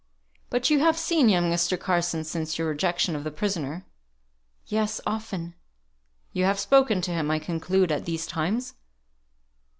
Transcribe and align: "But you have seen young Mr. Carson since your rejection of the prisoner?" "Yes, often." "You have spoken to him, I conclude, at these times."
"But 0.49 0.71
you 0.71 0.79
have 0.79 0.97
seen 0.97 1.29
young 1.29 1.51
Mr. 1.51 1.79
Carson 1.79 2.23
since 2.23 2.57
your 2.57 2.67
rejection 2.67 3.15
of 3.15 3.23
the 3.23 3.29
prisoner?" 3.29 3.85
"Yes, 4.65 4.99
often." 5.05 5.53
"You 6.33 6.43
have 6.45 6.57
spoken 6.59 7.01
to 7.03 7.11
him, 7.11 7.29
I 7.29 7.37
conclude, 7.37 7.91
at 7.91 8.05
these 8.05 8.25
times." 8.25 8.73